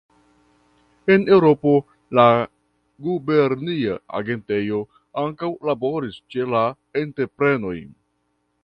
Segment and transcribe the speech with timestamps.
[1.15, 1.73] En Eŭropo,
[2.19, 2.25] la
[3.09, 4.81] gubernia agentejo
[5.27, 6.65] ankaŭ laboris ĉe la
[7.05, 7.79] entreprenoj.